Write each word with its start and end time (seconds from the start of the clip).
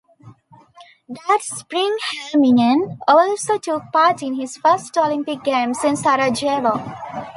That 1.07 1.41
spring 1.43 1.95
Helminen 2.33 2.97
also 3.07 3.59
took 3.59 3.83
part 3.93 4.23
in 4.23 4.33
his 4.33 4.57
first 4.57 4.97
Olympic 4.97 5.43
Games 5.43 5.83
in 5.83 5.95
Sarajevo. 5.95 6.79